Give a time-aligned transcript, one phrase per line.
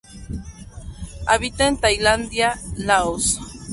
[1.27, 3.39] Habita en Tailandia Laos.